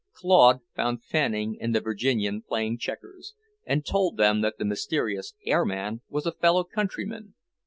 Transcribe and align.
Claude 0.13 0.61
found 0.75 1.03
Fanning 1.03 1.59
and 1.61 1.75
the 1.75 1.79
Virginian 1.79 2.41
playing 2.41 2.79
checkers, 2.79 3.35
and 3.67 3.85
told 3.85 4.17
them 4.17 4.41
that 4.41 4.57
the 4.57 4.65
mysterious 4.65 5.35
air 5.45 5.63
man 5.63 6.01
was 6.09 6.25
a 6.25 6.31
fellow 6.31 6.63
countryman. 6.63 7.35